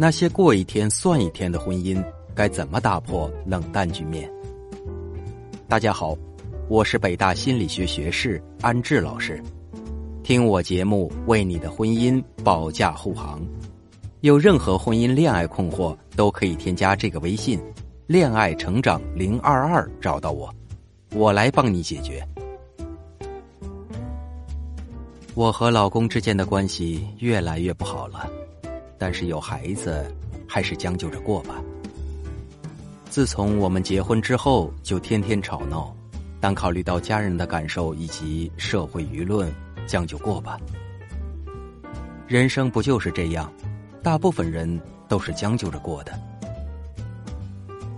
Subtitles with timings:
[0.00, 2.00] 那些过一天算一天的婚姻，
[2.32, 4.30] 该怎么打破冷淡局面？
[5.66, 6.16] 大家好，
[6.68, 9.42] 我是北大心理学学士安志老师，
[10.22, 13.44] 听我节目为你的婚姻保驾护航。
[14.20, 17.60] 有任何婚姻恋爱困惑，都可以添加这个微信
[18.06, 20.48] “恋爱成长零二二”找到我，
[21.12, 22.24] 我来帮你解决。
[25.34, 28.30] 我和老公之间的关系越来越不好了。
[28.98, 30.04] 但是有孩子，
[30.46, 31.62] 还是将就着过吧。
[33.08, 35.94] 自从我们结婚之后，就天天吵闹，
[36.40, 39.52] 但考虑到家人的感受以及社会舆论，
[39.86, 40.58] 将就过吧。
[42.26, 43.50] 人生不就是这样？
[44.02, 46.12] 大部分人都是将就着过的。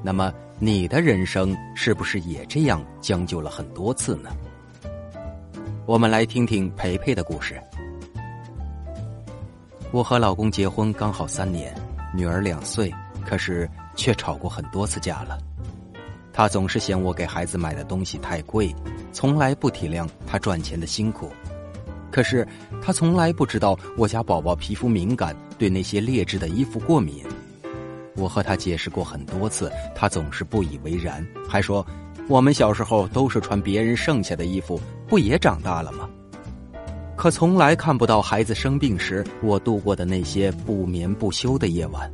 [0.02, 4.30] 那么，你的人生是不是也这样将就了很多次呢？
[5.86, 7.60] 我们来听听培培的故事。
[9.92, 11.74] 我和老公结婚刚好三年，
[12.14, 12.94] 女儿两岁，
[13.26, 15.36] 可是却吵过很多次架了。
[16.32, 18.72] 他总是嫌我给孩子买的东西太贵，
[19.12, 21.32] 从来不体谅他赚钱的辛苦。
[22.08, 22.46] 可是
[22.80, 27.24] 他从来不知道我家宝宝皮肤敏感，对那些劣质的衣服过敏。
[28.14, 31.84] 我和他解释过很多次，他总是不以为然，还说
[32.28, 36.08] 我们小时候都是穿别人剩下的衣服，不也长大了吗？
[37.20, 42.10] 可从来看不到孩子生病时我度过的那些不眠不休的夜晚。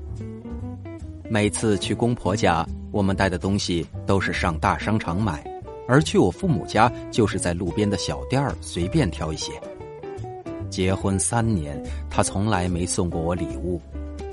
[1.31, 5.45] 每次去公婆家，我们带的东西都是上大商场买，
[5.87, 9.53] 而去我父母家就是在路边的小店儿随便挑一些。
[10.69, 13.81] 结婚三年，他从来没送过我礼物，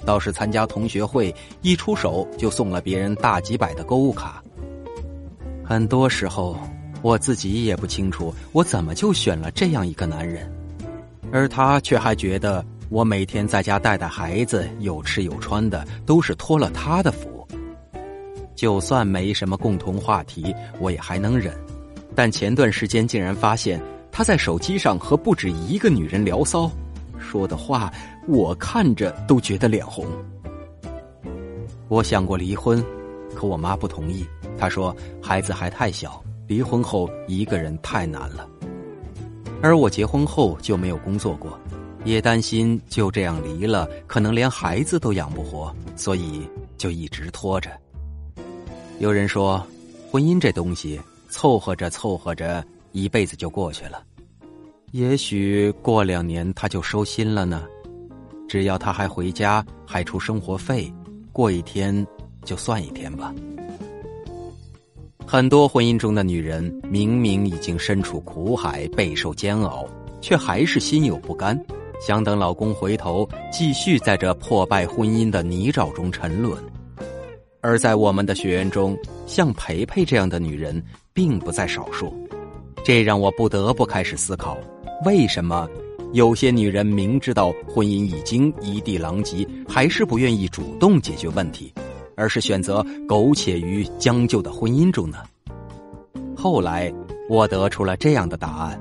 [0.03, 4.43] 倒是参加同学会，一出手就送了别人大几百的购物卡。
[5.63, 6.57] 很多时候，
[7.03, 10.51] 我自己也不清楚我怎么就选了这样一个男人。
[11.33, 17.45] 而他却还觉得我每天在家带带孩子，有吃有穿的，都是托了他的福。
[18.53, 21.51] 就算没什么共同话题，我也还能忍。
[22.13, 26.69] 但前段时间竟然发现他在手机上和不止一个女人聊骚，
[27.17, 27.91] 说的话
[28.27, 30.05] 我看着都觉得脸红。
[31.87, 32.81] 我想过离婚，
[33.35, 34.23] 可我妈不同意。
[34.55, 38.47] 她说孩子还太小，离婚后一个人太难了。
[39.63, 41.57] 而我结婚后就没有工作过，
[42.03, 46.45] 也担心就这样离了，可能连孩子都养不活，所以
[46.77, 47.71] 就一直拖着。
[48.99, 49.65] 有人说，
[50.11, 54.03] 婚姻这东西凑合着凑合着，一辈子就过去了。
[54.91, 57.63] 也许过两年他就收心了呢，
[58.49, 60.93] 只要他还回家，还出生活费，
[61.31, 62.05] 过一天
[62.43, 63.33] 就算一天吧。
[65.33, 69.83] 很多婚姻中的女人明明已经身处苦海，备受煎熬，
[70.21, 71.59] 却还是心有不甘，
[71.99, 76.55] 想等老公回头，继续在这破败婚姻的泥沼中沉沦。
[77.61, 78.95] 而在我们的学员中，
[79.25, 80.79] 像培培这样的女人
[81.15, 82.13] 并不在少数，
[82.85, 84.55] 这让我不得不开始思考：
[85.03, 85.67] 为什么
[86.11, 91.73] 有些女人明知道婚姻已经一地狼藉，还是不愿意主动解决问题？
[92.15, 95.17] 而是选择苟且于将就的婚姻中呢？
[96.35, 96.93] 后来
[97.29, 98.79] 我得出了这样的答案：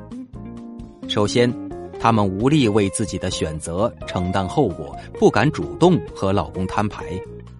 [1.08, 1.52] 首先，
[2.00, 7.04] 他们无力为自己的选择承担后果，不敢主动和老公摊牌，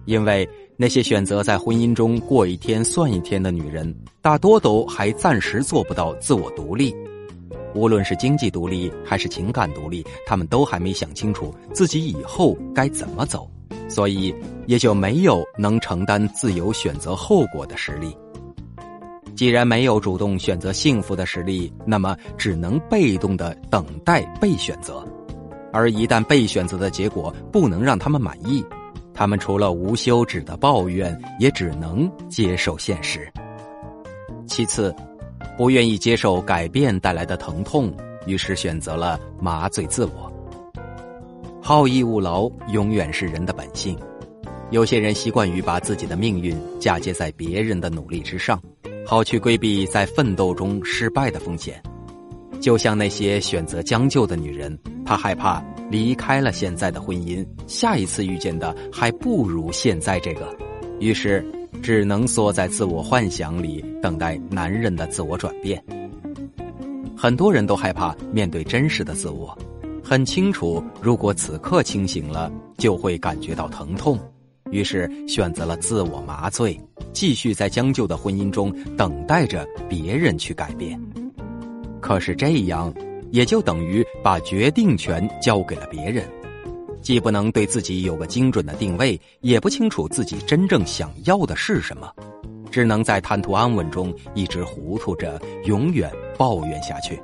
[0.05, 6.93] 因为那些选择在婚姻中过一天算一天的女人，大多都还暂时做不到自我独立，
[7.73, 13.49] 无论是经济独立还是情感独立，他们都还没想清楚自己以后该怎么走。
[13.89, 14.33] 所以，
[14.65, 18.15] 也就没有能承担自由选择后果的实力。
[19.35, 25.05] 既然没有主动选择幸福的实力，那么只能被动的等待被选择。
[25.71, 28.63] 而一旦被选择的结果不能让他们满意，
[29.13, 33.31] 他们除了无休止的抱怨，也只能接受现实。
[34.47, 34.95] 其次，
[35.57, 37.91] 不愿意接受改变带来的疼痛，
[38.25, 40.32] 于是选择了麻醉自我。
[41.65, 43.97] 好逸恶劳永远是人的本性，
[44.69, 48.61] 有些人习惯于把自己的命运嫁接在别人的努力之上，
[49.05, 51.81] 好去规避在奋斗中失败的风险。
[52.59, 60.53] 就像那些选择将就的女人，她害怕离开了现在的婚姻，下一次遇见的还不如现在这个，
[60.99, 61.45] 于是
[61.81, 65.81] 只能缩在自我幻想里，等待男人的自我转变。
[67.15, 69.57] 很多人都害怕面对真实的自我。
[70.03, 74.19] 很清楚，如果此刻清醒了，就会感觉到疼痛，
[74.69, 76.77] 于是选择了自我麻醉，
[77.13, 80.99] 继续在将就的婚姻中等待着别人去改变。
[82.01, 82.93] 可是这样，
[83.31, 86.27] 也就等于把决定权交给了别人。
[87.01, 92.11] 既不能对自己有个精准的定位，也不清楚自己真正想要的是什么，
[92.69, 97.21] 只能在贪图安稳中一直糊涂着，永远抱怨下去。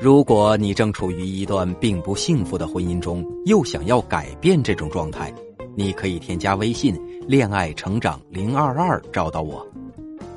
[0.00, 5.30] 如果你正处于一段并不幸福的婚姻中，又想要改变这种状态，
[5.76, 6.98] 你可以添加微信
[7.28, 9.62] “恋爱成长零二二”找到我，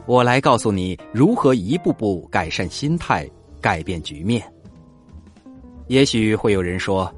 [0.06, 3.25] 我来告诉你如何一步步改善心态，
[3.62, 4.44] 改变局面。
[5.88, 7.10] 也许会有人说，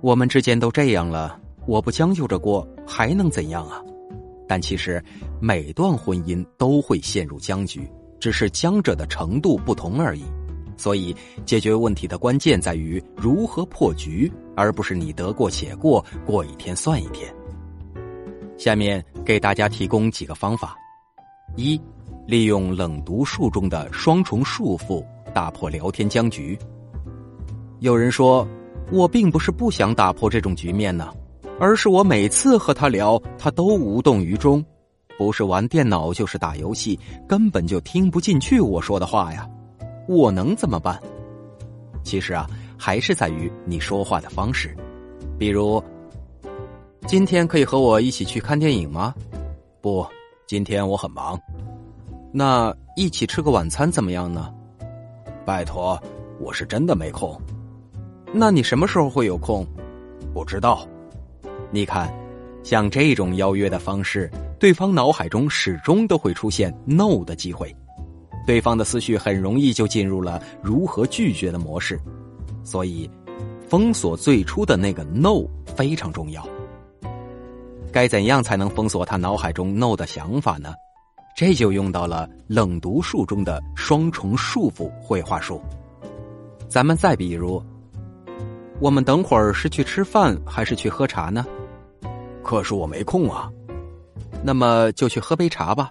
[0.00, 1.36] 我们之间都这样了，
[1.66, 3.82] 我不将就着过还能怎样啊？
[4.46, 5.02] 但其实
[5.40, 7.90] 每段婚姻都会陷入僵局，
[8.20, 10.22] 只是僵着的程度不同而已。
[10.82, 11.14] 所以，
[11.46, 17.32] 解决问题的关键在于如何破局，而不是你得过且过，过一天算一天。
[18.58, 20.76] 下面给大家提供几个方法：
[21.54, 21.80] 一、
[22.26, 26.58] 利用冷读术中的双重束缚，打破聊天僵局。
[27.78, 28.44] 有人说，
[28.90, 31.12] 我并不是不想打破这种局面呢，
[31.60, 34.64] 而是我每次和他聊，他都无动于衷，
[35.16, 36.98] 不是玩电脑就是打游戏，
[37.28, 39.48] 根本就听不进去我说的话呀。
[40.08, 41.00] 我能怎么办？
[42.02, 44.76] 其实啊，还是在于你说话的方式。
[45.38, 45.82] 比如，
[47.06, 49.14] 今天可以和我一起去看电影吗？
[49.80, 50.06] 不，
[50.46, 51.40] 今天我很忙。
[52.32, 54.52] 那一起吃个晚餐怎么样呢？
[55.44, 56.00] 拜托，
[56.40, 57.40] 我是真的没空。
[58.32, 59.66] 那你什么时候会有空？
[60.32, 60.86] 不知道。
[61.70, 62.12] 你看，
[62.62, 67.74] 像这种邀约的方式，对方脑海中始终都会出现 “no” 的机会。
[68.46, 71.98] 对方的思绪很容易就进入了如何拒绝的模式，
[72.64, 73.08] 所以
[73.68, 75.44] 封锁最初的那个 “no”
[75.76, 76.46] 非常重要。
[77.92, 80.72] 该怎样才能封锁他脑海中 “no” 的想法呢？
[81.36, 85.60] 这就用到了冷读术中的双重束缚绘画术。
[86.68, 87.62] 咱们再比如，
[88.80, 91.46] 我们等会儿是去吃饭还是去喝茶呢？
[92.42, 93.50] 可是我没空啊。
[94.42, 95.88] 那么就去喝杯茶吧。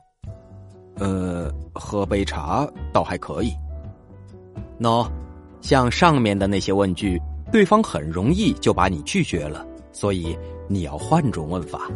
[0.95, 3.51] 呃，喝杯茶倒还可以。
[4.79, 5.07] 喏，
[5.61, 7.21] 像上面的那些问句，
[7.51, 11.89] 对方很容易就把你拒绝了，所以你要换种问法。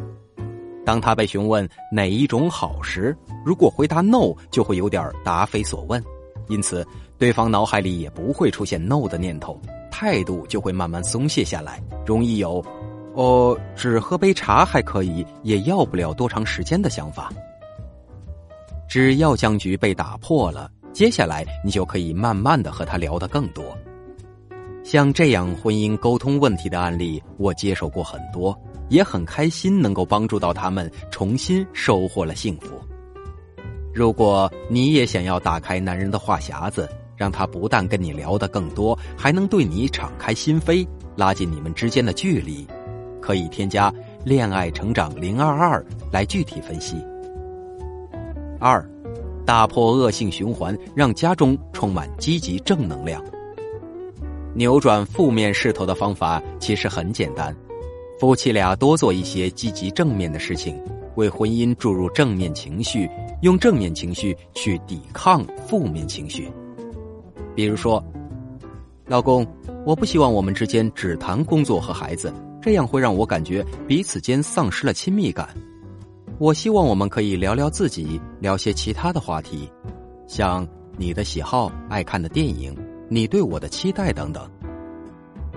[0.86, 6.04] 当他被询问哪一种好时，如果回答 no，就会有点答非所问，
[6.48, 6.86] 因此
[7.18, 9.60] 对方脑海里也不会出现 no 的念头，
[9.90, 12.64] 态度就会慢慢松懈下来，容易有
[13.14, 17.32] 哦，只喝杯茶还可以，也要不了多长时间的想法。
[18.96, 23.78] 只要僵局被打破了，接下来你就可以慢慢的和他聊得更多。
[24.86, 28.58] 像这样婚姻沟通问题的案例，我接受过很多，
[28.88, 32.80] 也很开心能够帮助到他们重新收获了幸福。
[33.94, 40.88] 如果你也想要打开男人的话匣子，让他不但跟你聊得更多，还能对你敞开心扉，
[41.18, 42.66] 拉近你们之间的距离，
[43.20, 43.94] 可以添加
[44.24, 46.96] “恋爱成长零二二”来具体分析。
[48.60, 48.84] 二，
[49.46, 53.24] 打破恶性循环，让家中充满积极正能量。
[54.54, 57.56] 扭转负面势头的方法其实很简单，
[58.20, 60.82] 夫妻俩多做一些积极正面的事情，
[61.16, 63.10] 为婚姻注入正面情绪，
[63.42, 66.50] 用正面情绪去抵抗负面情绪。
[67.54, 68.04] 比如说，
[69.08, 69.46] 老公，
[69.86, 75.50] 我不希望我们之间只谈工作和孩子，这样会让我感觉彼此间丧失了亲密感。
[76.38, 79.72] 我希望我们可以聊聊自己，聊些其他的话题，
[80.28, 82.76] 像你的喜好、爱看的电影、
[83.08, 84.46] 你对我的期待等等。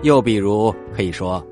[0.03, 1.45] 又比如，可以说：“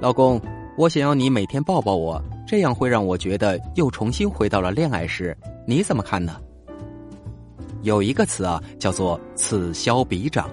[0.00, 0.38] 老公，
[0.76, 5.34] 我想要你每天抱抱我，这样会让我觉得又重新回到了恋爱时。
[5.66, 6.36] 你怎么看呢？”
[7.80, 10.50] 有一个词啊，叫做“此消彼长”。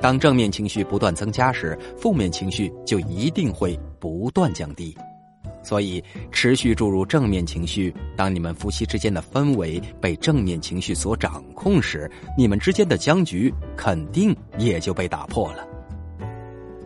[0.00, 4.96] 当正面情绪不断增加时，负面情绪就一定会不断降低。
[5.68, 7.94] 所以，持续注入正面情绪。
[8.16, 15.68] 当你们夫妻之间的氛围被正面情绪所掌控时，你们之间的僵局肯定也就被打破了。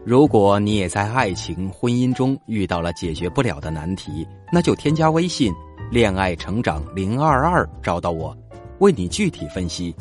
[0.05, 5.53] 如果你也在爱情、婚姻中遇到了解决不了的难题，那就添加微信
[5.93, 8.37] “恋爱成长零二二”找到我，
[8.81, 9.95] 为你具体分析。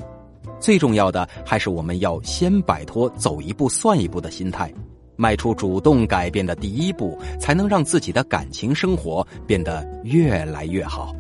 [0.60, 4.74] 最重要的还是我们要先摆脱“走一步算一步”的心态。
[5.22, 11.16] 迈出主动改变的第一步，才能让自己的感情生活变得越来越好。